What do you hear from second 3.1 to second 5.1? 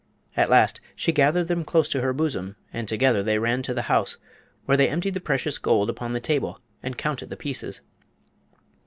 they ran to the house, where they